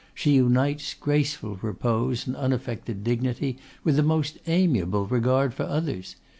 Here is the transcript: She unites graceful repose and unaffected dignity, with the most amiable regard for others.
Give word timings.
She 0.15 0.31
unites 0.31 0.95
graceful 0.95 1.59
repose 1.61 2.25
and 2.25 2.35
unaffected 2.35 3.03
dignity, 3.03 3.59
with 3.83 3.97
the 3.97 4.01
most 4.01 4.39
amiable 4.47 5.05
regard 5.05 5.53
for 5.53 5.61
others. 5.61 6.15